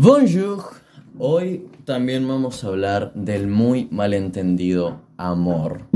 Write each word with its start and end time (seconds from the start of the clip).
Bonjour. 0.00 0.62
Hoy 1.18 1.66
también 1.84 2.28
vamos 2.28 2.62
a 2.62 2.68
hablar 2.68 3.12
del 3.14 3.48
muy 3.48 3.88
malentendido 3.90 5.00
amor. 5.16 5.88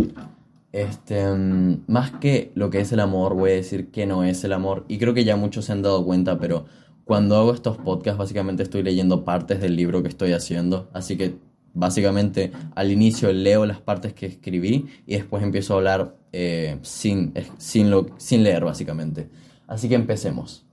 Este, 0.72 1.24
mm, 1.24 1.84
más 1.86 2.10
que 2.10 2.50
lo 2.56 2.68
que 2.68 2.80
es 2.80 2.90
el 2.90 2.98
amor, 2.98 3.36
voy 3.36 3.52
a 3.52 3.54
decir 3.54 3.92
que 3.92 4.04
no 4.04 4.24
es 4.24 4.42
el 4.42 4.54
amor. 4.54 4.84
Y 4.88 4.98
creo 4.98 5.14
que 5.14 5.22
ya 5.22 5.36
muchos 5.36 5.66
se 5.66 5.72
han 5.72 5.82
dado 5.82 6.04
cuenta, 6.04 6.40
pero 6.40 6.64
cuando 7.04 7.36
hago 7.36 7.54
estos 7.54 7.76
podcasts, 7.76 8.18
básicamente 8.18 8.64
estoy 8.64 8.82
leyendo 8.82 9.24
partes 9.24 9.60
del 9.60 9.76
libro 9.76 10.02
que 10.02 10.08
estoy 10.08 10.32
haciendo. 10.32 10.90
Así 10.92 11.16
que 11.16 11.36
básicamente 11.72 12.50
al 12.74 12.90
inicio 12.90 13.32
leo 13.32 13.66
las 13.66 13.80
partes 13.80 14.14
que 14.14 14.26
escribí 14.26 14.86
y 15.06 15.14
después 15.14 15.44
empiezo 15.44 15.74
a 15.74 15.76
hablar 15.76 16.16
eh, 16.32 16.76
sin, 16.82 17.34
sin, 17.58 17.92
lo, 17.92 18.08
sin 18.16 18.42
leer, 18.42 18.64
básicamente. 18.64 19.28
Así 19.68 19.88
que 19.88 19.94
empecemos. 19.94 20.66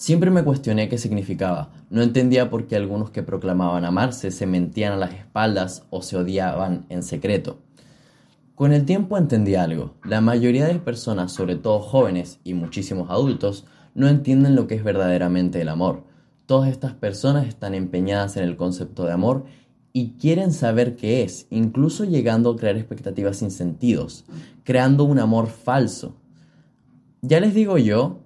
Siempre 0.00 0.30
me 0.30 0.42
cuestioné 0.42 0.88
qué 0.88 0.96
significaba. 0.96 1.68
No 1.90 2.00
entendía 2.00 2.48
por 2.48 2.66
qué 2.66 2.74
algunos 2.74 3.10
que 3.10 3.22
proclamaban 3.22 3.84
amarse 3.84 4.30
se 4.30 4.46
mentían 4.46 4.94
a 4.94 4.96
las 4.96 5.12
espaldas 5.12 5.84
o 5.90 6.00
se 6.00 6.16
odiaban 6.16 6.86
en 6.88 7.02
secreto. 7.02 7.58
Con 8.54 8.72
el 8.72 8.86
tiempo 8.86 9.18
entendí 9.18 9.56
algo. 9.56 9.96
La 10.04 10.22
mayoría 10.22 10.64
de 10.64 10.76
personas, 10.76 11.32
sobre 11.32 11.56
todo 11.56 11.80
jóvenes 11.80 12.40
y 12.44 12.54
muchísimos 12.54 13.10
adultos, 13.10 13.66
no 13.94 14.08
entienden 14.08 14.54
lo 14.54 14.66
que 14.66 14.76
es 14.76 14.84
verdaderamente 14.84 15.60
el 15.60 15.68
amor. 15.68 16.04
Todas 16.46 16.70
estas 16.70 16.94
personas 16.94 17.46
están 17.46 17.74
empeñadas 17.74 18.38
en 18.38 18.44
el 18.44 18.56
concepto 18.56 19.04
de 19.04 19.12
amor 19.12 19.44
y 19.92 20.12
quieren 20.12 20.54
saber 20.54 20.96
qué 20.96 21.24
es, 21.24 21.46
incluso 21.50 22.04
llegando 22.04 22.52
a 22.52 22.56
crear 22.56 22.78
expectativas 22.78 23.36
sin 23.36 23.50
sentidos, 23.50 24.24
creando 24.64 25.04
un 25.04 25.18
amor 25.18 25.48
falso. 25.48 26.16
Ya 27.20 27.38
les 27.38 27.52
digo 27.52 27.76
yo 27.76 28.20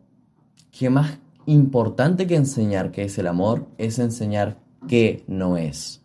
que 0.70 0.88
más 0.88 1.18
importante 1.46 2.26
que 2.26 2.36
enseñar 2.36 2.90
qué 2.90 3.04
es 3.04 3.18
el 3.18 3.26
amor 3.26 3.66
es 3.78 3.98
enseñar 3.98 4.56
qué 4.88 5.24
no 5.26 5.56
es. 5.56 6.02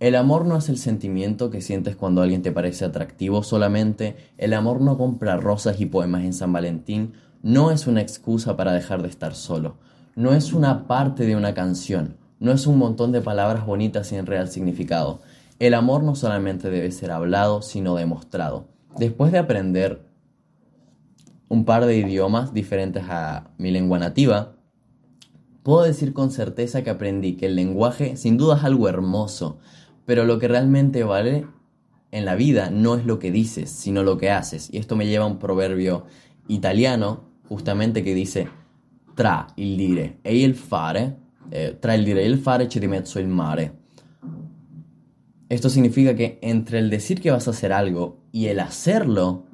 El 0.00 0.16
amor 0.16 0.46
no 0.46 0.56
es 0.56 0.68
el 0.68 0.78
sentimiento 0.78 1.50
que 1.50 1.60
sientes 1.60 1.94
cuando 1.94 2.22
alguien 2.22 2.42
te 2.42 2.50
parece 2.50 2.84
atractivo 2.84 3.44
solamente, 3.44 4.16
el 4.36 4.52
amor 4.52 4.80
no 4.80 4.98
compra 4.98 5.36
rosas 5.36 5.80
y 5.80 5.86
poemas 5.86 6.24
en 6.24 6.32
San 6.32 6.52
Valentín, 6.52 7.12
no 7.42 7.70
es 7.70 7.86
una 7.86 8.00
excusa 8.00 8.56
para 8.56 8.72
dejar 8.72 9.02
de 9.02 9.08
estar 9.08 9.34
solo, 9.34 9.76
no 10.16 10.32
es 10.32 10.52
una 10.52 10.88
parte 10.88 11.24
de 11.24 11.36
una 11.36 11.54
canción, 11.54 12.16
no 12.40 12.50
es 12.50 12.66
un 12.66 12.78
montón 12.78 13.12
de 13.12 13.20
palabras 13.20 13.64
bonitas 13.64 14.08
sin 14.08 14.26
real 14.26 14.48
significado. 14.48 15.20
El 15.60 15.74
amor 15.74 16.02
no 16.02 16.16
solamente 16.16 16.70
debe 16.70 16.90
ser 16.90 17.12
hablado, 17.12 17.62
sino 17.62 17.94
demostrado. 17.94 18.66
Después 18.96 19.30
de 19.30 19.38
aprender 19.38 20.02
un 21.52 21.66
par 21.66 21.84
de 21.84 21.98
idiomas 21.98 22.54
diferentes 22.54 23.04
a 23.10 23.50
mi 23.58 23.70
lengua 23.70 23.98
nativa, 23.98 24.56
puedo 25.62 25.82
decir 25.82 26.14
con 26.14 26.30
certeza 26.30 26.82
que 26.82 26.88
aprendí 26.88 27.34
que 27.36 27.44
el 27.44 27.56
lenguaje 27.56 28.16
sin 28.16 28.38
duda 28.38 28.56
es 28.56 28.64
algo 28.64 28.88
hermoso, 28.88 29.58
pero 30.06 30.24
lo 30.24 30.38
que 30.38 30.48
realmente 30.48 31.04
vale 31.04 31.46
en 32.10 32.24
la 32.24 32.36
vida 32.36 32.70
no 32.70 32.94
es 32.94 33.04
lo 33.04 33.18
que 33.18 33.30
dices, 33.30 33.68
sino 33.68 34.02
lo 34.02 34.16
que 34.16 34.30
haces. 34.30 34.70
Y 34.72 34.78
esto 34.78 34.96
me 34.96 35.06
lleva 35.06 35.26
a 35.26 35.28
un 35.28 35.38
proverbio 35.38 36.06
italiano, 36.48 37.24
justamente 37.50 38.02
que 38.02 38.14
dice, 38.14 38.48
tra 39.14 39.46
il 39.56 39.76
dire 39.76 40.20
e 40.22 40.38
il 40.38 40.54
fare, 40.54 41.18
eh, 41.50 41.76
tra 41.78 41.92
il 41.92 42.02
dire 42.02 42.22
e 42.22 42.28
il 42.28 42.38
fare 42.38 42.66
c'è 42.66 42.80
di 42.80 42.88
mezzo 42.88 43.18
il 43.18 43.28
mare. 43.28 43.80
Esto 45.50 45.68
significa 45.68 46.14
que 46.14 46.38
entre 46.40 46.78
el 46.78 46.88
decir 46.88 47.20
que 47.20 47.30
vas 47.30 47.46
a 47.46 47.50
hacer 47.50 47.74
algo 47.74 48.22
y 48.32 48.46
el 48.46 48.58
hacerlo 48.58 49.44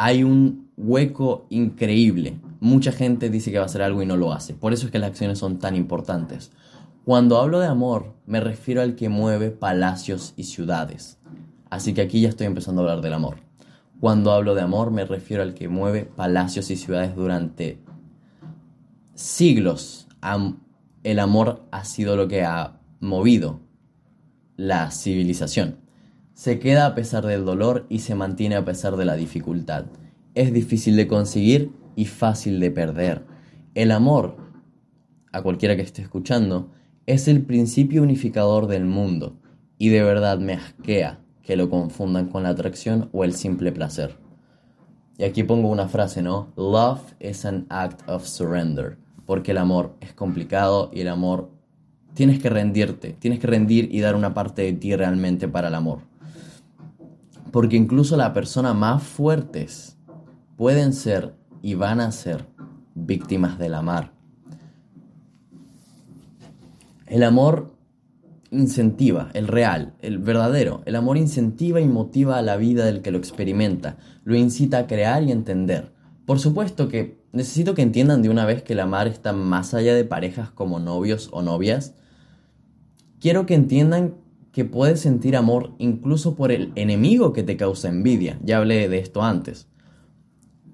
hay 0.00 0.22
un 0.22 0.70
hueco 0.76 1.46
increíble. 1.50 2.38
Mucha 2.60 2.92
gente 2.92 3.30
dice 3.30 3.50
que 3.50 3.58
va 3.58 3.64
a 3.64 3.66
hacer 3.66 3.82
algo 3.82 4.00
y 4.00 4.06
no 4.06 4.16
lo 4.16 4.32
hace. 4.32 4.54
Por 4.54 4.72
eso 4.72 4.86
es 4.86 4.92
que 4.92 5.00
las 5.00 5.10
acciones 5.10 5.40
son 5.40 5.58
tan 5.58 5.74
importantes. 5.74 6.52
Cuando 7.04 7.36
hablo 7.36 7.58
de 7.58 7.66
amor, 7.66 8.14
me 8.24 8.38
refiero 8.38 8.80
al 8.80 8.94
que 8.94 9.08
mueve 9.08 9.50
palacios 9.50 10.34
y 10.36 10.44
ciudades. 10.44 11.18
Así 11.68 11.94
que 11.94 12.02
aquí 12.02 12.20
ya 12.20 12.28
estoy 12.28 12.46
empezando 12.46 12.80
a 12.80 12.84
hablar 12.84 13.02
del 13.02 13.12
amor. 13.12 13.38
Cuando 13.98 14.30
hablo 14.30 14.54
de 14.54 14.62
amor, 14.62 14.92
me 14.92 15.04
refiero 15.04 15.42
al 15.42 15.54
que 15.54 15.68
mueve 15.68 16.04
palacios 16.04 16.70
y 16.70 16.76
ciudades 16.76 17.16
durante 17.16 17.80
siglos. 19.16 20.06
El 21.02 21.18
amor 21.18 21.66
ha 21.72 21.84
sido 21.84 22.14
lo 22.14 22.28
que 22.28 22.44
ha 22.44 22.78
movido 23.00 23.58
la 24.56 24.92
civilización. 24.92 25.87
Se 26.38 26.60
queda 26.60 26.86
a 26.86 26.94
pesar 26.94 27.26
del 27.26 27.44
dolor 27.44 27.84
y 27.88 27.98
se 27.98 28.14
mantiene 28.14 28.54
a 28.54 28.64
pesar 28.64 28.94
de 28.94 29.04
la 29.04 29.16
dificultad 29.16 29.86
es 30.36 30.52
difícil 30.52 30.94
de 30.94 31.08
conseguir 31.08 31.72
y 31.96 32.04
fácil 32.04 32.60
de 32.60 32.70
perder. 32.70 33.24
El 33.74 33.90
amor, 33.90 34.36
a 35.32 35.42
cualquiera 35.42 35.74
que 35.74 35.82
esté 35.82 36.00
escuchando, 36.00 36.70
es 37.06 37.26
el 37.26 37.42
principio 37.42 38.04
unificador 38.04 38.68
del 38.68 38.84
mundo 38.84 39.40
y 39.78 39.88
de 39.88 40.04
verdad 40.04 40.38
me 40.38 40.52
asquea 40.52 41.18
que 41.42 41.56
lo 41.56 41.68
confundan 41.70 42.28
con 42.28 42.44
la 42.44 42.50
atracción 42.50 43.08
o 43.10 43.24
el 43.24 43.34
simple 43.34 43.72
placer. 43.72 44.16
Y 45.18 45.24
aquí 45.24 45.42
pongo 45.42 45.70
una 45.70 45.88
frase, 45.88 46.22
¿no? 46.22 46.52
Love 46.54 47.00
is 47.18 47.44
an 47.46 47.66
act 47.68 48.08
of 48.08 48.28
surrender, 48.28 48.96
porque 49.26 49.50
el 49.50 49.58
amor 49.58 49.96
es 50.00 50.12
complicado 50.12 50.88
y 50.94 51.00
el 51.00 51.08
amor 51.08 51.50
tienes 52.14 52.38
que 52.38 52.48
rendirte, 52.48 53.16
tienes 53.18 53.40
que 53.40 53.48
rendir 53.48 53.88
y 53.92 53.98
dar 53.98 54.14
una 54.14 54.34
parte 54.34 54.62
de 54.62 54.74
ti 54.74 54.94
realmente 54.94 55.48
para 55.48 55.66
el 55.66 55.74
amor. 55.74 56.06
Porque 57.50 57.76
incluso 57.76 58.16
las 58.16 58.30
personas 58.30 58.74
más 58.74 59.02
fuertes 59.02 59.96
pueden 60.56 60.92
ser 60.92 61.34
y 61.62 61.74
van 61.74 62.00
a 62.00 62.12
ser 62.12 62.46
víctimas 62.94 63.58
del 63.58 63.74
amar. 63.74 64.12
El 67.06 67.22
amor 67.22 67.78
incentiva, 68.50 69.30
el 69.34 69.46
real, 69.46 69.94
el 70.00 70.18
verdadero. 70.18 70.82
El 70.86 70.96
amor 70.96 71.16
incentiva 71.16 71.80
y 71.80 71.86
motiva 71.86 72.38
a 72.38 72.42
la 72.42 72.56
vida 72.56 72.84
del 72.84 73.02
que 73.02 73.10
lo 73.10 73.18
experimenta, 73.18 73.96
lo 74.24 74.36
incita 74.36 74.78
a 74.78 74.86
crear 74.86 75.22
y 75.22 75.32
entender. 75.32 75.92
Por 76.26 76.38
supuesto 76.38 76.88
que 76.88 77.18
necesito 77.32 77.74
que 77.74 77.82
entiendan 77.82 78.22
de 78.22 78.28
una 78.28 78.44
vez 78.44 78.62
que 78.62 78.74
el 78.74 78.80
amar 78.80 79.06
está 79.06 79.32
más 79.32 79.74
allá 79.74 79.94
de 79.94 80.04
parejas 80.04 80.50
como 80.50 80.78
novios 80.78 81.28
o 81.32 81.42
novias. 81.42 81.94
Quiero 83.20 83.46
que 83.46 83.54
entiendan 83.54 84.14
que 84.58 84.64
puedes 84.64 84.98
sentir 84.98 85.36
amor 85.36 85.70
incluso 85.78 86.34
por 86.34 86.50
el 86.50 86.72
enemigo 86.74 87.32
que 87.32 87.44
te 87.44 87.56
causa 87.56 87.88
envidia. 87.88 88.40
Ya 88.42 88.58
hablé 88.58 88.88
de 88.88 88.98
esto 88.98 89.22
antes 89.22 89.68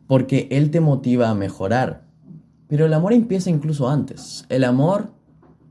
porque 0.06 0.49
Él 0.50 0.71
te 0.71 0.81
motiva 0.81 1.28
a 1.28 1.34
mejorar. 1.34 2.06
Pero 2.67 2.87
el 2.87 2.95
amor 2.95 3.12
empieza 3.12 3.50
incluso 3.50 3.91
antes. 3.91 4.47
El 4.49 4.65
amor 4.65 5.12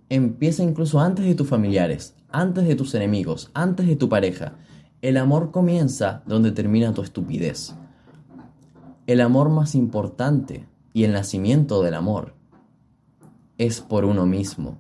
empieza 0.10 0.62
incluso 0.62 1.00
antes 1.00 1.26
de 1.26 1.34
tus 1.34 1.50
familiares, 1.50 2.16
antes 2.32 2.68
de 2.68 2.76
tus 2.76 2.94
enemigos, 2.94 3.50
antes 3.56 3.88
de 3.88 3.96
tu 3.96 4.10
pareja. 4.10 4.58
El 5.02 5.18
amor 5.18 5.50
comienza 5.50 6.22
donde 6.28 6.52
termina 6.52 6.94
tu 6.94 7.02
estupidez. 7.02 7.74
El 9.08 9.22
amor 9.22 9.50
más 9.50 9.74
importante 9.74 10.68
y 10.94 11.06
el 11.06 11.14
nacimiento 11.14 11.82
del 11.82 11.96
amor 11.96 12.36
es 13.58 13.82
por 13.82 14.06
uno 14.06 14.28
mismo. 14.28 14.78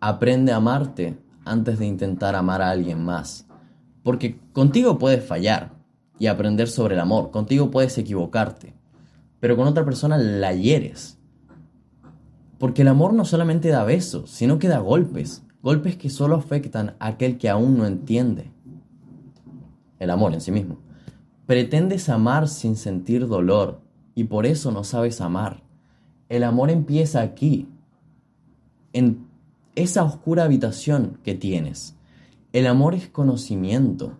Aprende 0.00 0.52
a 0.52 0.56
amarte 0.56 1.22
antes 1.44 1.78
de 1.78 1.86
intentar 1.86 2.34
amar 2.34 2.62
a 2.62 2.70
alguien 2.70 3.04
más. 3.04 3.46
Porque 4.02 4.38
contigo 4.52 4.98
puedes 4.98 5.24
fallar, 5.24 5.74
y 6.18 6.26
aprender 6.26 6.68
sobre 6.68 6.94
el 6.94 7.00
amor. 7.00 7.30
Contigo 7.30 7.70
puedes 7.70 7.96
equivocarte, 7.98 8.74
pero 9.40 9.56
con 9.56 9.66
otra 9.66 9.84
persona 9.84 10.16
la 10.16 10.52
hieres. 10.52 11.18
Porque 12.58 12.82
el 12.82 12.88
amor 12.88 13.12
no 13.14 13.24
solamente 13.24 13.68
da 13.68 13.84
besos, 13.84 14.30
sino 14.30 14.58
que 14.58 14.68
da 14.68 14.78
golpes, 14.78 15.42
golpes 15.62 15.96
que 15.96 16.10
solo 16.10 16.36
afectan 16.36 16.94
a 16.98 17.08
aquel 17.08 17.36
que 17.36 17.48
aún 17.48 17.76
no 17.76 17.86
entiende 17.86 18.50
el 19.98 20.10
amor 20.10 20.34
en 20.34 20.40
sí 20.40 20.52
mismo. 20.52 20.78
Pretendes 21.46 22.08
amar 22.08 22.48
sin 22.48 22.76
sentir 22.76 23.26
dolor 23.26 23.80
y 24.14 24.24
por 24.24 24.46
eso 24.46 24.70
no 24.70 24.84
sabes 24.84 25.20
amar. 25.20 25.62
El 26.28 26.44
amor 26.44 26.70
empieza 26.70 27.20
aquí, 27.20 27.68
en 28.92 29.26
esa 29.76 30.04
oscura 30.04 30.44
habitación 30.44 31.18
que 31.24 31.34
tienes. 31.34 31.96
El 32.52 32.66
amor 32.66 32.94
es 32.94 33.08
conocimiento. 33.08 34.16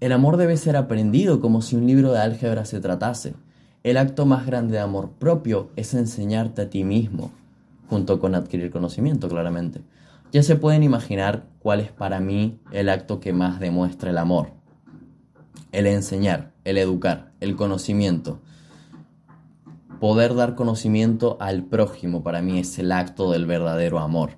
El 0.00 0.12
amor 0.12 0.36
debe 0.36 0.56
ser 0.56 0.76
aprendido 0.76 1.40
como 1.40 1.62
si 1.62 1.76
un 1.76 1.86
libro 1.86 2.12
de 2.12 2.20
álgebra 2.20 2.64
se 2.64 2.80
tratase. 2.80 3.34
El 3.82 3.96
acto 3.96 4.26
más 4.26 4.46
grande 4.46 4.74
de 4.74 4.80
amor 4.80 5.10
propio 5.18 5.70
es 5.74 5.94
enseñarte 5.94 6.62
a 6.62 6.70
ti 6.70 6.84
mismo, 6.84 7.32
junto 7.88 8.20
con 8.20 8.34
adquirir 8.36 8.70
conocimiento, 8.70 9.28
claramente. 9.28 9.80
Ya 10.30 10.42
se 10.42 10.56
pueden 10.56 10.84
imaginar 10.84 11.44
cuál 11.58 11.80
es 11.80 11.90
para 11.90 12.20
mí 12.20 12.60
el 12.70 12.88
acto 12.88 13.18
que 13.18 13.32
más 13.32 13.58
demuestra 13.58 14.10
el 14.10 14.18
amor. 14.18 14.50
El 15.72 15.86
enseñar, 15.86 16.52
el 16.64 16.78
educar, 16.78 17.32
el 17.40 17.56
conocimiento. 17.56 18.40
Poder 20.02 20.34
dar 20.34 20.56
conocimiento 20.56 21.36
al 21.38 21.62
prójimo 21.62 22.24
para 22.24 22.42
mí 22.42 22.58
es 22.58 22.76
el 22.80 22.90
acto 22.90 23.30
del 23.30 23.46
verdadero 23.46 24.00
amor. 24.00 24.30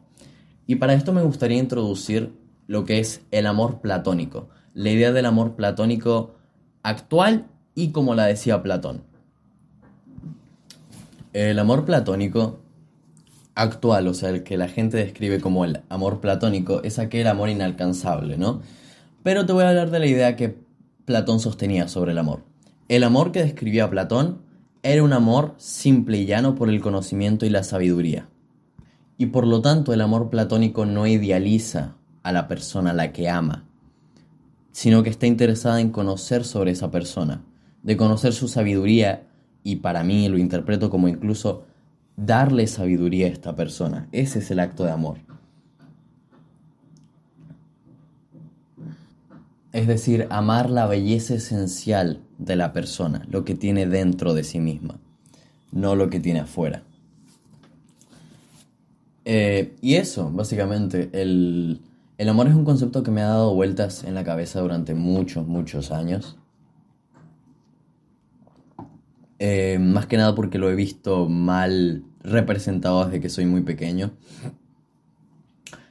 Y 0.66 0.74
para 0.74 0.92
esto 0.92 1.14
me 1.14 1.22
gustaría 1.22 1.58
introducir 1.58 2.34
lo 2.66 2.84
que 2.84 2.98
es 2.98 3.22
el 3.30 3.46
amor 3.46 3.80
platónico 3.80 4.50
la 4.74 4.90
idea 4.90 5.12
del 5.12 5.24
amor 5.24 5.54
platónico 5.54 6.34
actual 6.82 7.46
y 7.74 7.92
como 7.92 8.14
la 8.14 8.26
decía 8.26 8.62
Platón. 8.62 9.04
El 11.32 11.58
amor 11.58 11.84
platónico 11.84 12.60
actual, 13.54 14.08
o 14.08 14.14
sea, 14.14 14.30
el 14.30 14.42
que 14.42 14.56
la 14.56 14.68
gente 14.68 14.96
describe 14.96 15.40
como 15.40 15.64
el 15.64 15.82
amor 15.88 16.20
platónico, 16.20 16.82
es 16.82 16.98
aquel 16.98 17.28
amor 17.28 17.48
inalcanzable, 17.48 18.36
¿no? 18.36 18.62
Pero 19.22 19.46
te 19.46 19.52
voy 19.52 19.64
a 19.64 19.70
hablar 19.70 19.90
de 19.90 20.00
la 20.00 20.06
idea 20.06 20.36
que 20.36 20.58
Platón 21.04 21.38
sostenía 21.38 21.88
sobre 21.88 22.12
el 22.12 22.18
amor. 22.18 22.42
El 22.88 23.04
amor 23.04 23.30
que 23.32 23.42
describía 23.42 23.88
Platón 23.88 24.42
era 24.84 25.02
un 25.02 25.14
amor 25.14 25.54
simple 25.56 26.18
y 26.18 26.26
llano 26.26 26.54
por 26.54 26.68
el 26.68 26.82
conocimiento 26.82 27.46
y 27.46 27.50
la 27.50 27.64
sabiduría. 27.64 28.28
Y 29.16 29.26
por 29.26 29.46
lo 29.46 29.62
tanto 29.62 29.94
el 29.94 30.02
amor 30.02 30.28
platónico 30.28 30.84
no 30.84 31.06
idealiza 31.06 31.96
a 32.22 32.32
la 32.32 32.48
persona 32.48 32.90
a 32.90 32.94
la 32.94 33.10
que 33.10 33.30
ama, 33.30 33.64
sino 34.72 35.02
que 35.02 35.08
está 35.08 35.26
interesada 35.26 35.80
en 35.80 35.90
conocer 35.90 36.44
sobre 36.44 36.72
esa 36.72 36.90
persona, 36.90 37.42
de 37.82 37.96
conocer 37.96 38.34
su 38.34 38.46
sabiduría 38.46 39.26
y 39.62 39.76
para 39.76 40.04
mí 40.04 40.28
lo 40.28 40.36
interpreto 40.36 40.90
como 40.90 41.08
incluso 41.08 41.64
darle 42.16 42.66
sabiduría 42.66 43.26
a 43.26 43.30
esta 43.30 43.56
persona. 43.56 44.08
Ese 44.12 44.40
es 44.40 44.50
el 44.50 44.60
acto 44.60 44.84
de 44.84 44.90
amor. 44.90 45.16
Es 49.72 49.86
decir, 49.86 50.26
amar 50.28 50.68
la 50.68 50.86
belleza 50.86 51.34
esencial 51.34 52.20
de 52.38 52.56
la 52.56 52.72
persona, 52.72 53.26
lo 53.30 53.44
que 53.44 53.54
tiene 53.54 53.86
dentro 53.86 54.34
de 54.34 54.44
sí 54.44 54.60
misma, 54.60 54.98
no 55.72 55.94
lo 55.94 56.10
que 56.10 56.20
tiene 56.20 56.40
afuera. 56.40 56.82
Eh, 59.24 59.76
y 59.80 59.94
eso, 59.94 60.30
básicamente, 60.30 61.10
el, 61.12 61.80
el 62.18 62.28
amor 62.28 62.46
es 62.46 62.54
un 62.54 62.64
concepto 62.64 63.02
que 63.02 63.10
me 63.10 63.22
ha 63.22 63.28
dado 63.28 63.54
vueltas 63.54 64.04
en 64.04 64.14
la 64.14 64.24
cabeza 64.24 64.60
durante 64.60 64.94
muchos, 64.94 65.46
muchos 65.46 65.90
años. 65.90 66.36
Eh, 69.40 69.78
más 69.80 70.06
que 70.06 70.16
nada 70.16 70.34
porque 70.34 70.58
lo 70.58 70.70
he 70.70 70.74
visto 70.74 71.28
mal 71.28 72.04
representado 72.22 73.04
desde 73.04 73.20
que 73.20 73.28
soy 73.28 73.46
muy 73.46 73.62
pequeño. 73.62 74.12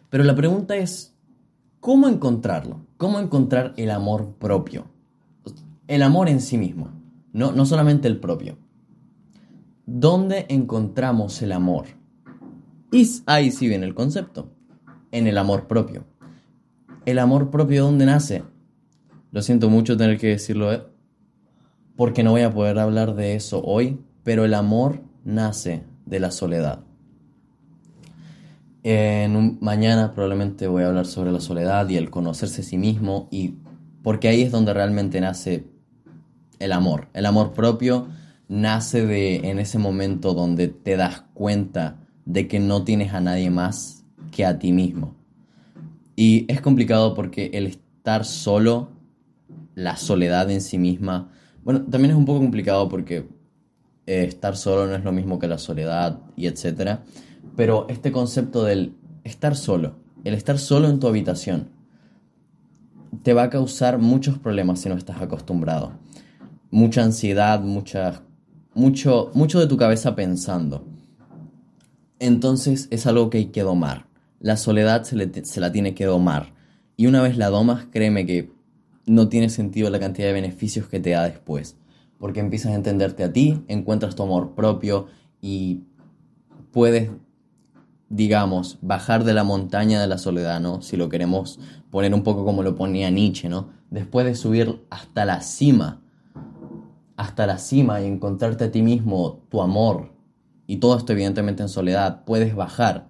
Pero 0.10 0.24
la 0.24 0.36
pregunta 0.36 0.76
es, 0.76 1.14
¿cómo 1.80 2.08
encontrarlo? 2.08 2.86
¿Cómo 2.98 3.20
encontrar 3.20 3.74
el 3.78 3.92
amor 3.92 4.36
propio? 4.40 4.93
El 5.88 6.02
amor 6.02 6.30
en 6.30 6.42
sí 6.42 6.58
mismo, 6.58 6.90
no, 7.34 7.52
no 7.52 7.66
solamente 7.66 8.08
el 8.08 8.20
propio. 8.20 8.58
¿Dónde 9.86 10.46
encontramos 10.50 11.42
el 11.42 11.52
amor? 11.52 11.86
Y 12.92 13.10
ahí 13.26 13.52
sí 13.52 13.68
viene 13.68 13.86
el 13.86 13.96
concepto, 13.96 14.52
en 15.12 15.28
el 15.28 15.38
amor 15.38 15.68
propio. 15.68 16.06
¿El 17.06 17.20
amor 17.20 17.50
propio 17.50 17.84
dónde 17.84 18.06
nace? 18.06 18.44
Lo 19.32 19.42
siento 19.42 19.70
mucho 19.70 19.98
tener 19.98 20.18
que 20.18 20.28
decirlo, 20.28 20.72
¿eh? 20.72 20.84
porque 21.96 22.24
no 22.24 22.32
voy 22.32 22.42
a 22.42 22.54
poder 22.54 22.80
hablar 22.80 23.16
de 23.16 23.36
eso 23.36 23.62
hoy, 23.64 24.00
pero 24.24 24.46
el 24.46 24.54
amor 24.54 25.02
nace 25.24 25.84
de 26.06 26.20
la 26.20 26.32
soledad. 26.32 26.84
En 28.84 29.58
mañana 29.62 30.14
probablemente 30.14 30.68
voy 30.68 30.84
a 30.84 30.88
hablar 30.88 31.06
sobre 31.06 31.32
la 31.32 31.40
soledad 31.40 31.88
y 31.90 31.96
el 31.96 32.10
conocerse 32.10 32.62
a 32.62 32.66
sí 32.66 32.78
mismo 32.78 33.28
y 33.32 33.56
porque 34.02 34.28
ahí 34.28 34.42
es 34.42 34.52
donde 34.52 34.74
realmente 34.74 35.22
nace 35.22 35.66
el 36.64 36.72
amor. 36.72 37.10
El 37.14 37.26
amor 37.26 37.54
propio 37.54 38.08
nace 38.48 39.06
de 39.06 39.50
en 39.50 39.60
ese 39.60 39.78
momento 39.80 40.34
donde 40.34 40.68
te 40.68 40.96
das 40.96 41.24
cuenta 41.34 42.00
de 42.26 42.48
que 42.48 42.60
no 42.60 42.84
tienes 42.84 43.14
a 43.14 43.22
nadie 43.22 43.50
más 43.50 44.06
que 44.32 44.46
a 44.46 44.60
ti 44.60 44.72
mismo. 44.72 45.16
Y 46.16 46.46
es 46.52 46.62
complicado 46.62 47.14
porque 47.14 47.52
el 47.54 47.68
estar 47.68 48.26
solo, 48.26 48.92
la 49.76 49.98
soledad 49.98 50.50
en 50.52 50.62
sí 50.62 50.78
misma, 50.78 51.32
bueno, 51.64 51.82
también 51.84 52.12
es 52.12 52.18
un 52.18 52.26
poco 52.26 52.40
complicado 52.40 52.88
porque 52.90 53.28
eh, 54.06 54.26
estar 54.26 54.56
solo 54.56 54.88
no 54.88 54.96
es 54.96 55.04
lo 55.04 55.12
mismo 55.12 55.40
que 55.40 55.48
la 55.48 55.58
soledad 55.58 56.20
y 56.36 56.48
etcétera. 56.48 57.04
Pero 57.56 57.88
este 57.90 58.12
concepto 58.12 58.64
del 58.64 58.96
estar 59.24 59.56
solo, 59.56 59.96
el 60.24 60.34
estar 60.34 60.60
solo 60.60 60.90
en 60.90 61.00
tu 61.00 61.08
habitación, 61.08 61.70
te 63.24 63.34
va 63.34 63.44
a 63.44 63.50
causar 63.50 64.00
muchos 64.00 64.38
problemas 64.38 64.80
si 64.80 64.90
no 64.90 64.96
estás 64.96 65.22
acostumbrado. 65.22 66.03
Mucha 66.74 67.04
ansiedad, 67.04 67.62
mucha, 67.62 68.24
mucho, 68.74 69.32
mucho 69.34 69.60
de 69.60 69.68
tu 69.68 69.78
cabeza 69.78 70.16
pensando. 70.16 70.86
Entonces 72.20 72.88
es 72.92 73.08
algo 73.08 73.30
que 73.30 73.38
hay 73.38 73.46
que 73.46 73.64
domar. 73.64 74.08
La 74.40 74.58
soledad 74.58 75.04
se, 75.04 75.46
se 75.46 75.62
la 75.62 75.72
tiene 75.72 75.94
que 75.94 76.06
domar. 76.06 76.54
Y 76.98 77.08
una 77.08 77.22
vez 77.22 77.38
la 77.38 77.50
domas, 77.50 77.86
créeme 77.92 78.26
que 78.26 78.52
no 79.06 79.30
tiene 79.30 79.50
sentido 79.50 79.90
la 79.90 80.00
cantidad 80.00 80.28
de 80.28 80.34
beneficios 80.34 80.88
que 80.88 81.00
te 81.00 81.12
da 81.12 81.24
después 81.24 81.78
porque 82.24 82.40
empiezas 82.40 82.72
a 82.72 82.76
entenderte 82.76 83.26
a 83.26 83.34
ti, 83.34 83.66
encuentras 83.68 84.16
tu 84.16 84.24
amor 84.24 84.56
propio 84.56 85.08
y 85.42 85.82
puedes, 86.72 87.12
digamos, 88.08 88.78
bajar 88.82 89.26
de 89.26 89.34
la 89.34 89.44
montaña 89.44 90.00
de 90.00 90.08
la 90.08 90.18
soledad, 90.18 90.62
¿no? 90.62 90.82
Si 90.82 90.96
lo 90.96 91.10
queremos 91.10 91.60
poner 91.92 92.14
un 92.14 92.24
poco 92.24 92.46
como 92.46 92.64
lo 92.64 92.78
ponía 92.78 93.10
Nietzsche, 93.10 93.50
¿no? 93.50 93.72
Después 93.90 94.26
de 94.26 94.36
subir 94.36 94.86
hasta 94.90 95.26
la 95.26 95.42
cima, 95.42 96.00
hasta 97.24 97.48
la 97.48 97.58
cima 97.58 98.02
y 98.02 98.06
encontrarte 98.06 98.66
a 98.66 98.72
ti 98.72 98.82
mismo, 98.82 99.40
tu 99.50 99.62
amor, 99.62 100.12
y 100.68 100.78
todo 100.78 100.98
esto 100.98 101.14
evidentemente 101.14 101.64
en 101.64 101.70
soledad, 101.70 102.24
puedes 102.26 102.54
bajar 102.54 103.08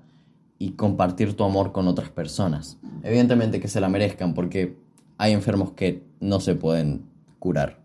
y 0.60 0.72
compartir 0.72 1.36
tu 1.36 1.44
amor 1.44 1.72
con 1.72 1.88
otras 1.88 2.10
personas. 2.10 2.78
Evidentemente 3.02 3.60
que 3.60 3.68
se 3.68 3.82
la 3.82 3.90
merezcan 3.90 4.34
porque 4.34 4.78
hay 5.18 5.34
enfermos 5.34 5.72
que 5.72 6.04
no 6.20 6.40
se 6.40 6.56
pueden 6.56 7.06
curar. 7.40 7.80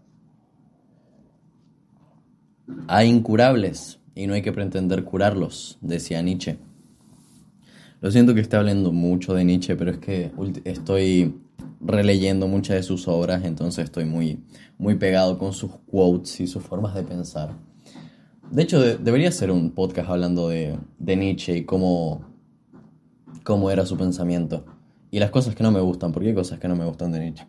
Hay 2.87 3.09
incurables 3.09 3.99
y 4.15 4.27
no 4.27 4.35
hay 4.35 4.43
que 4.43 4.53
pretender 4.53 5.05
curarlos, 5.05 5.79
decía 5.81 6.21
Nietzsche. 6.21 6.59
Lo 8.01 8.11
siento 8.11 8.35
que 8.35 8.41
esté 8.41 8.57
hablando 8.57 8.93
mucho 8.93 9.35
de 9.35 9.45
Nietzsche, 9.45 9.77
pero 9.77 9.93
es 9.93 9.99
que 9.99 10.31
estoy 10.65 11.35
releyendo 11.81 12.49
muchas 12.49 12.77
de 12.77 12.83
sus 12.83 13.09
obras, 13.09 13.45
entonces 13.45 13.85
estoy 13.85 14.05
muy, 14.05 14.41
muy 14.79 14.97
pegado 14.97 15.39
con 15.39 15.53
sus 15.53 15.73
quotes 15.91 16.41
y 16.41 16.47
sus 16.47 16.63
formas 16.63 16.95
de 16.95 17.03
pensar. 17.03 17.57
De 18.51 18.63
hecho, 18.63 18.81
debería 18.81 19.31
ser 19.31 19.51
un 19.51 19.71
podcast 19.73 20.09
hablando 20.09 20.49
de, 20.49 20.79
de 20.99 21.17
Nietzsche 21.17 21.59
y 21.59 21.65
cómo, 21.65 22.23
cómo 23.45 23.71
era 23.71 23.85
su 23.85 23.97
pensamiento. 23.97 24.65
Y 25.11 25.21
las 25.21 25.31
cosas 25.31 25.55
que 25.55 25.63
no 25.63 25.71
me 25.71 25.81
gustan, 25.81 26.13
porque 26.13 26.29
hay 26.29 26.35
cosas 26.35 26.59
que 26.59 26.69
no 26.69 26.77
me 26.77 26.85
gustan 26.85 27.13
de 27.13 27.21
Nietzsche. 27.21 27.47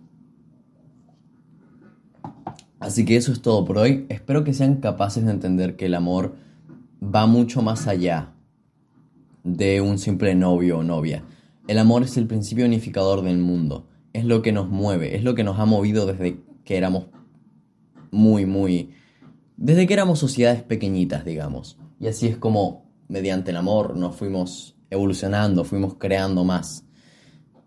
Así 2.79 3.05
que 3.05 3.17
eso 3.17 3.31
es 3.31 3.41
todo 3.41 3.65
por 3.65 3.77
hoy. 3.77 4.05
Espero 4.09 4.43
que 4.43 4.53
sean 4.53 4.75
capaces 4.75 5.25
de 5.25 5.31
entender 5.31 5.75
que 5.75 5.87
el 5.87 5.95
amor 5.95 6.35
va 7.03 7.25
mucho 7.27 7.61
más 7.61 7.87
allá 7.87 8.33
de 9.43 9.81
un 9.81 9.99
simple 9.99 10.35
novio 10.35 10.79
o 10.79 10.83
novia. 10.83 11.23
El 11.67 11.77
amor 11.77 12.03
es 12.03 12.17
el 12.17 12.27
principio 12.27 12.65
unificador 12.65 13.21
del 13.21 13.37
mundo. 13.37 13.85
Es 14.13 14.25
lo 14.25 14.41
que 14.41 14.51
nos 14.51 14.69
mueve, 14.69 15.15
es 15.15 15.23
lo 15.23 15.35
que 15.35 15.43
nos 15.43 15.59
ha 15.59 15.65
movido 15.65 16.05
desde 16.05 16.39
que 16.63 16.77
éramos 16.77 17.05
muy, 18.11 18.45
muy... 18.45 18.91
Desde 19.57 19.87
que 19.87 19.93
éramos 19.93 20.19
sociedades 20.19 20.63
pequeñitas, 20.63 21.25
digamos. 21.25 21.77
Y 21.99 22.07
así 22.07 22.27
es 22.27 22.37
como, 22.37 22.89
mediante 23.07 23.51
el 23.51 23.57
amor, 23.57 23.97
nos 23.97 24.15
fuimos 24.15 24.75
evolucionando, 24.89 25.63
fuimos 25.63 25.95
creando 25.95 26.43
más. 26.43 26.85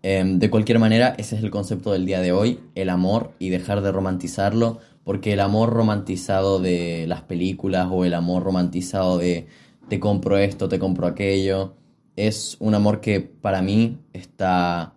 Em, 0.01 0.39
de 0.39 0.49
cualquier 0.49 0.79
manera, 0.79 1.15
ese 1.17 1.37
es 1.37 1.43
el 1.43 1.51
concepto 1.51 1.93
del 1.93 2.05
día 2.05 2.19
de 2.19 2.33
hoy, 2.33 2.59
el 2.75 2.89
amor 2.89 3.31
y 3.39 3.49
dejar 3.49 3.81
de 3.81 3.91
romantizarlo 3.91 4.79
porque 5.03 5.33
el 5.33 5.39
amor 5.39 5.71
romantizado 5.71 6.59
de 6.59 7.05
las 7.07 7.21
películas 7.21 7.87
o 7.91 8.05
el 8.05 8.13
amor 8.13 8.43
romantizado 8.43 9.17
de 9.17 9.47
te 9.89 9.99
compro 9.99 10.37
esto, 10.37 10.69
te 10.69 10.79
compro 10.79 11.07
aquello, 11.07 11.75
es 12.15 12.57
un 12.59 12.73
amor 12.73 13.01
que 13.01 13.19
para 13.19 13.61
mí 13.61 13.99
está 14.13 14.93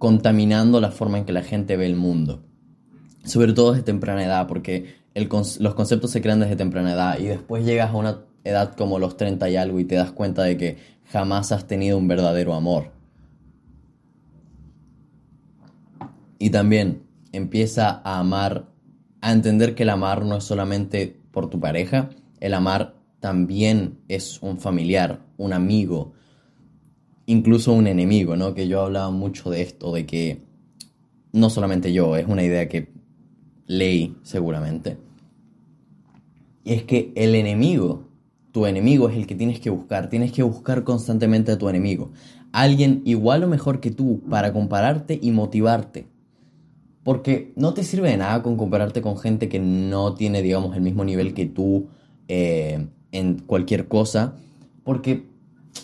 contaminando 0.00 0.80
la 0.80 0.90
forma 0.90 1.18
en 1.18 1.26
que 1.26 1.32
la 1.32 1.42
gente 1.42 1.76
ve 1.76 1.84
el 1.84 1.94
mundo. 1.94 2.42
Sobre 3.22 3.52
todo 3.52 3.72
desde 3.72 3.84
temprana 3.84 4.24
edad, 4.24 4.46
porque 4.48 4.94
los 5.14 5.74
conceptos 5.74 6.10
se 6.10 6.22
crean 6.22 6.40
desde 6.40 6.56
temprana 6.56 6.94
edad 6.94 7.18
y 7.18 7.26
después 7.26 7.66
llegas 7.66 7.90
a 7.90 7.96
una 7.96 8.20
edad 8.42 8.74
como 8.74 8.98
los 8.98 9.18
30 9.18 9.50
y 9.50 9.56
algo 9.56 9.78
y 9.78 9.84
te 9.84 9.96
das 9.96 10.10
cuenta 10.12 10.42
de 10.42 10.56
que 10.56 10.78
jamás 11.12 11.52
has 11.52 11.66
tenido 11.66 11.98
un 11.98 12.08
verdadero 12.08 12.54
amor. 12.54 12.92
Y 16.38 16.48
también 16.48 17.02
empieza 17.32 18.00
a 18.02 18.20
amar 18.20 18.70
a 19.20 19.32
entender 19.32 19.74
que 19.74 19.82
el 19.82 19.90
amar 19.90 20.24
no 20.24 20.38
es 20.38 20.44
solamente 20.44 21.20
por 21.30 21.50
tu 21.50 21.60
pareja, 21.60 22.08
el 22.40 22.54
amar 22.54 22.94
también 23.20 23.98
es 24.08 24.40
un 24.40 24.58
familiar, 24.58 25.20
un 25.36 25.52
amigo, 25.52 26.14
incluso 27.30 27.72
un 27.72 27.86
enemigo, 27.86 28.34
¿no? 28.34 28.54
Que 28.54 28.66
yo 28.66 28.82
hablaba 28.82 29.10
mucho 29.10 29.50
de 29.50 29.62
esto, 29.62 29.94
de 29.94 30.04
que 30.04 30.42
no 31.32 31.48
solamente 31.48 31.92
yo, 31.92 32.16
es 32.16 32.26
una 32.26 32.42
idea 32.42 32.68
que 32.68 32.88
leí 33.66 34.16
seguramente. 34.24 34.98
Y 36.64 36.72
es 36.72 36.82
que 36.82 37.12
el 37.14 37.36
enemigo, 37.36 38.08
tu 38.50 38.66
enemigo 38.66 39.08
es 39.08 39.16
el 39.16 39.28
que 39.28 39.36
tienes 39.36 39.60
que 39.60 39.70
buscar, 39.70 40.08
tienes 40.08 40.32
que 40.32 40.42
buscar 40.42 40.82
constantemente 40.82 41.52
a 41.52 41.58
tu 41.58 41.68
enemigo. 41.68 42.10
Alguien 42.50 43.02
igual 43.04 43.44
o 43.44 43.48
mejor 43.48 43.78
que 43.78 43.92
tú 43.92 44.22
para 44.28 44.52
compararte 44.52 45.16
y 45.22 45.30
motivarte. 45.30 46.08
Porque 47.04 47.52
no 47.54 47.74
te 47.74 47.84
sirve 47.84 48.10
de 48.10 48.16
nada 48.16 48.42
con 48.42 48.56
compararte 48.56 49.02
con 49.02 49.16
gente 49.16 49.48
que 49.48 49.60
no 49.60 50.14
tiene, 50.14 50.42
digamos, 50.42 50.74
el 50.74 50.82
mismo 50.82 51.04
nivel 51.04 51.32
que 51.32 51.46
tú 51.46 51.86
eh, 52.26 52.88
en 53.12 53.38
cualquier 53.38 53.86
cosa. 53.86 54.34
Porque 54.82 55.29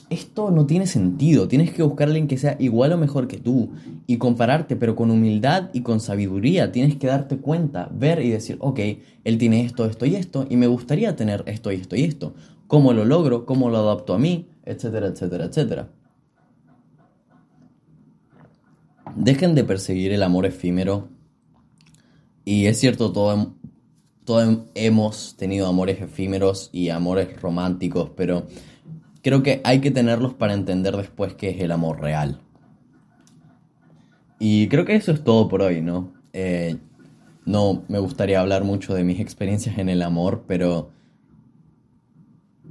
esto 0.08 0.50
no 0.50 0.66
tiene 0.66 0.86
sentido, 0.86 1.48
tienes 1.48 1.72
que 1.72 1.82
buscar 1.82 2.08
a 2.08 2.10
alguien 2.10 2.28
que 2.28 2.38
sea 2.38 2.56
igual 2.58 2.92
o 2.92 2.98
mejor 2.98 3.26
que 3.28 3.38
tú 3.38 3.70
y 4.06 4.18
compararte, 4.18 4.76
pero 4.76 4.94
con 4.94 5.10
humildad 5.10 5.70
y 5.72 5.80
con 5.80 6.00
sabiduría, 6.00 6.72
tienes 6.72 6.96
que 6.96 7.06
darte 7.06 7.38
cuenta, 7.38 7.88
ver 7.92 8.20
y 8.22 8.30
decir, 8.30 8.56
ok, 8.60 8.80
él 9.24 9.38
tiene 9.38 9.64
esto, 9.64 9.84
esto 9.86 10.06
y 10.06 10.14
esto, 10.14 10.46
y 10.48 10.56
me 10.56 10.66
gustaría 10.66 11.16
tener 11.16 11.42
esto 11.46 11.72
y 11.72 11.76
esto 11.76 11.96
y 11.96 12.04
esto, 12.04 12.34
cómo 12.66 12.92
lo 12.92 13.04
logro, 13.04 13.46
cómo 13.46 13.68
lo 13.68 13.78
adapto 13.78 14.14
a 14.14 14.18
mí, 14.18 14.48
etcétera, 14.64 15.08
etcétera, 15.08 15.44
etcétera. 15.46 15.88
Dejen 19.16 19.54
de 19.54 19.64
perseguir 19.64 20.12
el 20.12 20.22
amor 20.22 20.46
efímero. 20.46 21.08
Y 22.44 22.66
es 22.66 22.78
cierto, 22.78 23.12
todos 23.12 23.48
todo 24.26 24.66
hemos 24.74 25.36
tenido 25.36 25.68
amores 25.68 26.02
efímeros 26.02 26.68
y 26.72 26.88
amores 26.88 27.40
románticos, 27.40 28.10
pero 28.16 28.48
creo 29.26 29.42
que 29.42 29.60
hay 29.64 29.80
que 29.80 29.90
tenerlos 29.90 30.34
para 30.34 30.54
entender 30.54 30.96
después 30.96 31.34
qué 31.34 31.50
es 31.50 31.60
el 31.60 31.72
amor 31.72 32.00
real. 32.00 32.38
Y 34.38 34.68
creo 34.68 34.84
que 34.84 34.94
eso 34.94 35.10
es 35.10 35.24
todo 35.24 35.48
por 35.48 35.62
hoy, 35.62 35.80
¿no? 35.80 36.12
Eh, 36.32 36.76
no 37.44 37.82
me 37.88 37.98
gustaría 37.98 38.38
hablar 38.38 38.62
mucho 38.62 38.94
de 38.94 39.02
mis 39.02 39.18
experiencias 39.18 39.78
en 39.78 39.88
el 39.88 40.02
amor, 40.02 40.44
pero 40.46 40.90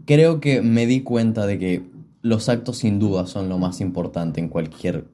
creo 0.06 0.40
que 0.40 0.62
me 0.62 0.86
di 0.86 1.02
cuenta 1.02 1.46
de 1.46 1.60
que 1.60 1.84
los 2.22 2.48
actos 2.48 2.78
sin 2.78 3.00
duda 3.00 3.28
son 3.28 3.50
lo 3.50 3.58
más 3.58 3.82
importante 3.82 4.40
en 4.40 4.48
cualquier, 4.48 5.10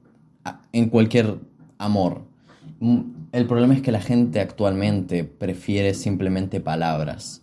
en 0.70 0.90
cualquier 0.90 1.40
amor. 1.76 2.22
Mm, 2.78 3.00
el 3.32 3.46
problema 3.48 3.74
es 3.74 3.82
que 3.82 3.90
la 3.90 4.00
gente 4.00 4.38
actualmente 4.38 5.24
prefiere 5.24 5.94
simplemente 5.94 6.60
palabras 6.60 7.41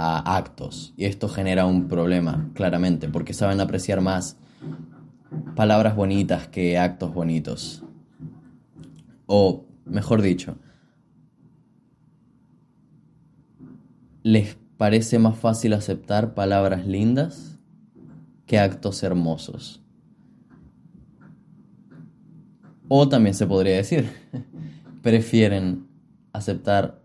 a 0.00 0.36
actos. 0.36 0.94
Y 0.96 1.06
esto 1.06 1.28
genera 1.28 1.66
un 1.66 1.88
problema, 1.88 2.48
claramente, 2.54 3.08
porque 3.08 3.34
saben 3.34 3.60
apreciar 3.60 4.00
más 4.00 4.36
palabras 5.56 5.96
bonitas 5.96 6.46
que 6.46 6.78
actos 6.78 7.12
bonitos. 7.12 7.82
O, 9.26 9.64
mejor 9.84 10.22
dicho, 10.22 10.56
les 14.22 14.56
parece 14.76 15.18
más 15.18 15.36
fácil 15.36 15.72
aceptar 15.72 16.32
palabras 16.32 16.86
lindas 16.86 17.58
que 18.46 18.60
actos 18.60 19.02
hermosos. 19.02 19.82
O 22.86 23.08
también 23.08 23.34
se 23.34 23.48
podría 23.48 23.74
decir, 23.74 24.12
prefieren 25.02 25.88
aceptar 26.32 27.02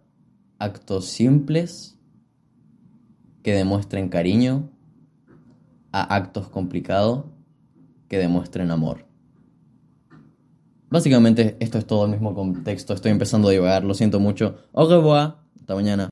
actos 0.59 1.05
simples 1.05 1.97
que 3.43 3.53
demuestren 3.53 4.09
cariño 4.09 4.69
a 5.91 6.15
actos 6.15 6.49
complicados 6.49 7.25
que 8.07 8.17
demuestren 8.17 8.71
amor. 8.71 9.05
Básicamente 10.89 11.57
esto 11.59 11.77
es 11.77 11.85
todo 11.85 12.05
el 12.05 12.11
mismo 12.11 12.33
contexto, 12.33 12.93
estoy 12.93 13.11
empezando 13.11 13.47
a 13.47 13.51
divagar, 13.51 13.83
lo 13.83 13.93
siento 13.93 14.19
mucho. 14.19 14.57
Au 14.73 14.87
revoir, 14.87 15.35
hasta 15.59 15.75
mañana. 15.75 16.01